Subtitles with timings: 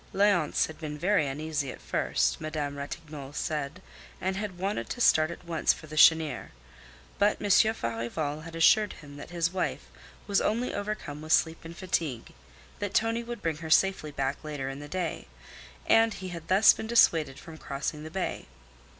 [0.15, 3.83] Léonce had been very uneasy at first, Madame Ratignolle said,
[4.19, 6.47] and had wanted to start at once for the Chênière.
[7.19, 9.85] But Monsieur Farival had assured him that his wife
[10.25, 12.31] was only overcome with sleep and fatigue,
[12.79, 15.27] that Tonie would bring her safely back later in the day;
[15.85, 18.47] and he had thus been dissuaded from crossing the bay.